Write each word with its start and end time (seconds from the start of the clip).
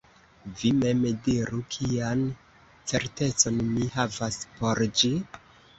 Vi 0.61 0.71
mem 0.77 1.03
diru: 1.27 1.59
kian 1.77 2.25
certecon 2.95 3.65
mi 3.77 3.95
havas 3.99 4.45
por 4.59 4.87
ĝi? 5.03 5.17